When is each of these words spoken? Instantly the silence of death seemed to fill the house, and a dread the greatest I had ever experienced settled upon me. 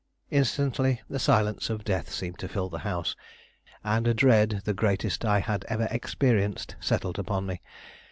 Instantly 0.31 0.99
the 1.07 1.19
silence 1.19 1.69
of 1.69 1.83
death 1.83 2.11
seemed 2.11 2.39
to 2.39 2.47
fill 2.47 2.69
the 2.69 2.79
house, 2.79 3.15
and 3.83 4.07
a 4.07 4.15
dread 4.15 4.61
the 4.65 4.73
greatest 4.73 5.23
I 5.23 5.41
had 5.41 5.63
ever 5.69 5.87
experienced 5.91 6.75
settled 6.79 7.19
upon 7.19 7.45
me. 7.45 7.61